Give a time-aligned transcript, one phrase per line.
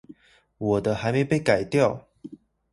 [0.57, 2.07] 我的還沒被改掉